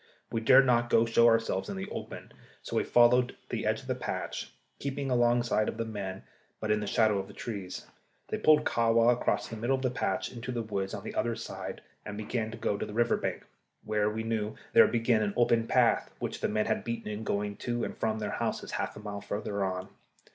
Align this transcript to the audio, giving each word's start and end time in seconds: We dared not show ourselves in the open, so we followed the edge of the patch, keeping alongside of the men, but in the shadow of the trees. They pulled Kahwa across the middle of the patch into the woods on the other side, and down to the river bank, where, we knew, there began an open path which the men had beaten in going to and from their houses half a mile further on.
We 0.31 0.41
dared 0.41 0.65
not 0.65 0.91
show 1.09 1.27
ourselves 1.27 1.69
in 1.69 1.77
the 1.77 1.87
open, 1.91 2.31
so 2.63 2.75
we 2.75 2.83
followed 2.83 3.35
the 3.49 3.67
edge 3.67 3.81
of 3.81 3.85
the 3.87 3.93
patch, 3.93 4.51
keeping 4.79 5.11
alongside 5.11 5.69
of 5.69 5.77
the 5.77 5.85
men, 5.85 6.23
but 6.59 6.71
in 6.71 6.79
the 6.79 6.87
shadow 6.87 7.19
of 7.19 7.27
the 7.27 7.35
trees. 7.35 7.85
They 8.29 8.39
pulled 8.39 8.65
Kahwa 8.65 9.13
across 9.13 9.47
the 9.47 9.57
middle 9.57 9.75
of 9.75 9.83
the 9.83 9.91
patch 9.91 10.31
into 10.31 10.51
the 10.51 10.63
woods 10.63 10.95
on 10.95 11.03
the 11.03 11.13
other 11.13 11.35
side, 11.35 11.81
and 12.03 12.17
down 12.27 12.49
to 12.49 12.85
the 12.87 12.93
river 12.95 13.15
bank, 13.15 13.45
where, 13.83 14.09
we 14.09 14.23
knew, 14.23 14.55
there 14.73 14.87
began 14.87 15.21
an 15.21 15.35
open 15.37 15.67
path 15.67 16.09
which 16.17 16.41
the 16.41 16.49
men 16.49 16.65
had 16.65 16.83
beaten 16.83 17.07
in 17.07 17.23
going 17.23 17.55
to 17.57 17.83
and 17.83 17.95
from 17.99 18.17
their 18.17 18.31
houses 18.31 18.71
half 18.71 18.95
a 18.97 18.99
mile 18.99 19.21
further 19.21 19.63
on. 19.63 19.87